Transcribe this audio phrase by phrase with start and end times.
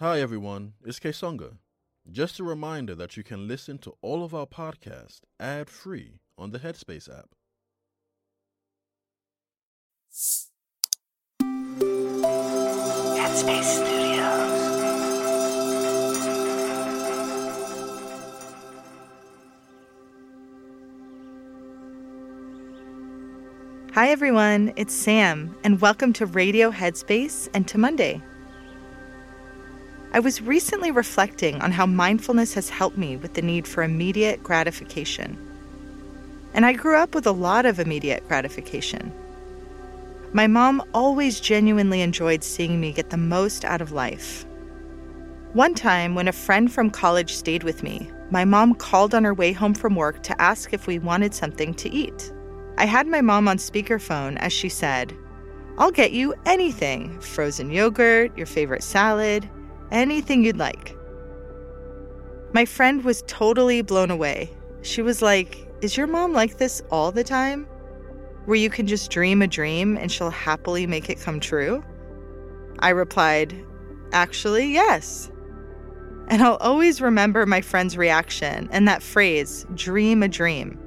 [0.00, 1.56] Hi everyone, it's Kessonga.
[2.12, 6.58] Just a reminder that you can listen to all of our podcasts ad-free on the
[6.58, 7.30] Headspace app.
[13.16, 14.74] Headspace Studios.
[23.94, 24.74] Hi, everyone.
[24.76, 28.20] It's Sam, and welcome to Radio Headspace and to Monday.
[30.16, 34.42] I was recently reflecting on how mindfulness has helped me with the need for immediate
[34.42, 35.36] gratification.
[36.54, 39.12] And I grew up with a lot of immediate gratification.
[40.32, 44.46] My mom always genuinely enjoyed seeing me get the most out of life.
[45.52, 49.34] One time, when a friend from college stayed with me, my mom called on her
[49.34, 52.32] way home from work to ask if we wanted something to eat.
[52.78, 55.14] I had my mom on speakerphone as she said,
[55.76, 59.46] I'll get you anything frozen yogurt, your favorite salad,
[59.90, 60.96] anything you'd like.
[62.52, 64.50] My friend was totally blown away.
[64.82, 67.66] She was like, Is your mom like this all the time?
[68.46, 71.84] Where you can just dream a dream and she'll happily make it come true?
[72.78, 73.54] I replied,
[74.12, 75.30] Actually, yes.
[76.28, 80.78] And I'll always remember my friend's reaction and that phrase, dream a dream.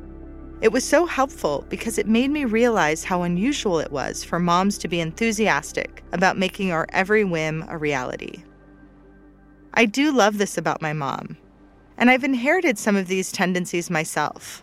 [0.61, 4.77] It was so helpful because it made me realize how unusual it was for moms
[4.79, 8.43] to be enthusiastic about making our every whim a reality.
[9.79, 11.37] I do love this about my mom,
[11.97, 14.61] and I've inherited some of these tendencies myself.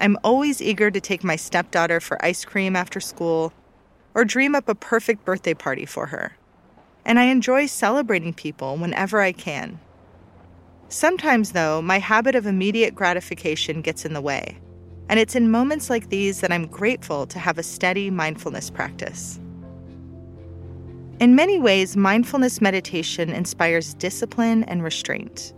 [0.00, 3.52] I'm always eager to take my stepdaughter for ice cream after school
[4.16, 6.36] or dream up a perfect birthday party for her.
[7.04, 9.78] And I enjoy celebrating people whenever I can.
[10.88, 14.58] Sometimes, though, my habit of immediate gratification gets in the way
[15.08, 19.38] and it's in moments like these that I'm grateful to have a steady mindfulness practice.
[21.22, 25.54] In many ways, mindfulness meditation inspires discipline and restraint.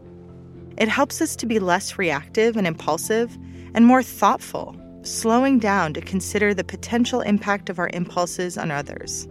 [0.76, 3.34] It helps us to be less reactive and impulsive
[3.72, 9.26] and more thoughtful, slowing down to consider the potential impact of our impulses on others.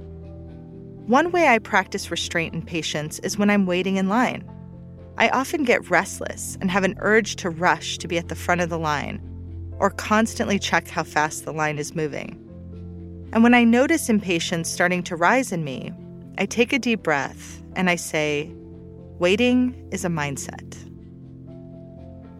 [1.05, 4.43] One way I practice restraint and patience is when I'm waiting in line.
[5.19, 8.61] I often get restless and have an urge to rush to be at the front
[8.61, 9.21] of the line
[9.77, 12.39] or constantly check how fast the line is moving.
[13.33, 15.91] And when I notice impatience starting to rise in me,
[16.37, 18.51] I take a deep breath and I say,
[19.19, 20.77] Waiting is a mindset.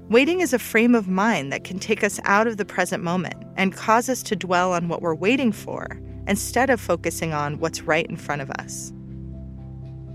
[0.09, 3.35] Waiting is a frame of mind that can take us out of the present moment
[3.55, 7.83] and cause us to dwell on what we're waiting for instead of focusing on what's
[7.83, 8.91] right in front of us.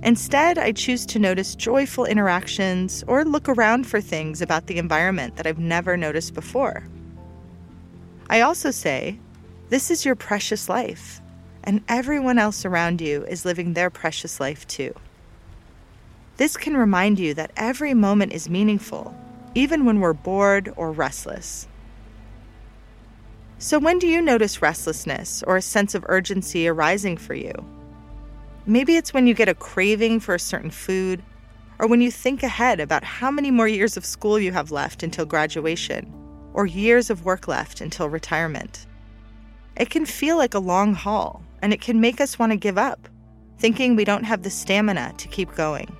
[0.02, 5.36] Instead, I choose to notice joyful interactions or look around for things about the environment
[5.36, 6.86] that I've never noticed before.
[8.30, 9.18] I also say,
[9.70, 11.20] this is your precious life,
[11.68, 14.94] and everyone else around you is living their precious life too.
[16.38, 19.14] This can remind you that every moment is meaningful,
[19.54, 21.68] even when we're bored or restless.
[23.58, 27.52] So, when do you notice restlessness or a sense of urgency arising for you?
[28.64, 31.22] Maybe it's when you get a craving for a certain food,
[31.78, 35.02] or when you think ahead about how many more years of school you have left
[35.02, 36.14] until graduation
[36.54, 38.86] or years of work left until retirement.
[39.76, 42.78] It can feel like a long haul, and it can make us want to give
[42.78, 43.08] up,
[43.58, 45.94] thinking we don't have the stamina to keep going.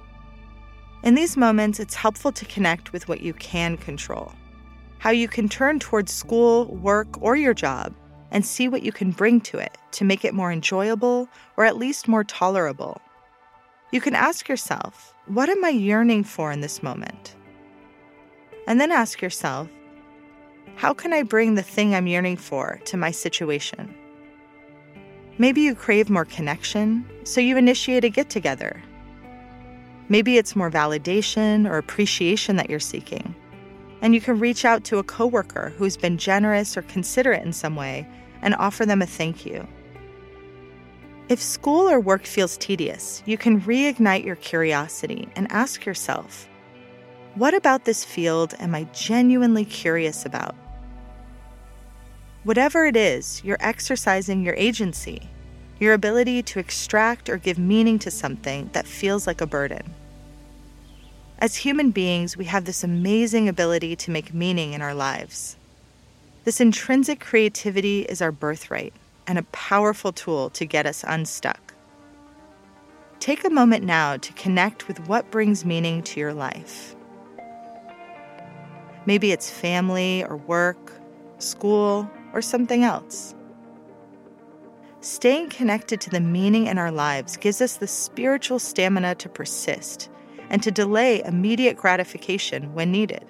[1.02, 4.32] In these moments, it's helpful to connect with what you can control,
[4.98, 7.94] how you can turn towards school, work, or your job
[8.30, 11.76] and see what you can bring to it to make it more enjoyable or at
[11.76, 13.00] least more tolerable.
[13.90, 17.36] You can ask yourself, what am I yearning for in this moment?
[18.66, 19.68] And then ask yourself,
[20.76, 23.94] how can I bring the thing I'm yearning for to my situation?
[25.40, 28.82] Maybe you crave more connection, so you initiate a get together.
[30.08, 33.36] Maybe it's more validation or appreciation that you're seeking,
[34.02, 37.76] and you can reach out to a coworker who's been generous or considerate in some
[37.76, 38.08] way
[38.42, 39.66] and offer them a thank you.
[41.28, 46.48] If school or work feels tedious, you can reignite your curiosity and ask yourself,
[47.34, 50.56] what about this field am I genuinely curious about?
[52.44, 55.28] Whatever it is, you're exercising your agency,
[55.80, 59.94] your ability to extract or give meaning to something that feels like a burden.
[61.40, 65.56] As human beings, we have this amazing ability to make meaning in our lives.
[66.44, 68.94] This intrinsic creativity is our birthright
[69.26, 71.74] and a powerful tool to get us unstuck.
[73.20, 76.94] Take a moment now to connect with what brings meaning to your life.
[79.06, 80.92] Maybe it's family or work,
[81.38, 83.34] school, or something else.
[85.00, 90.10] staying connected to the meaning in our lives gives us the spiritual stamina to persist
[90.50, 93.24] and to delay immediate gratification when needed.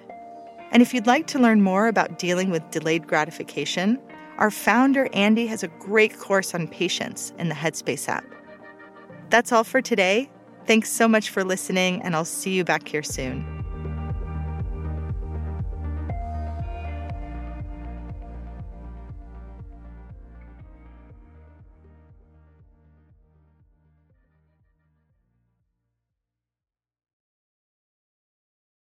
[0.71, 3.99] And if you'd like to learn more about dealing with delayed gratification,
[4.37, 8.25] our founder, Andy, has a great course on patience in the Headspace app.
[9.29, 10.29] That's all for today.
[10.65, 13.58] Thanks so much for listening, and I'll see you back here soon.